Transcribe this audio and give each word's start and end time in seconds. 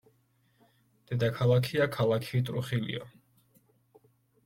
დედაქალაქია 1.11 1.89
ქალაქი 1.99 2.43
ტრუხილიო. 2.51 3.09